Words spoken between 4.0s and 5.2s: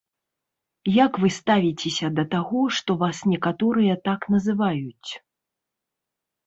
так называюць?